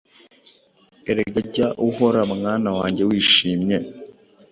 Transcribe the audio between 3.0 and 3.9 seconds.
wishimye.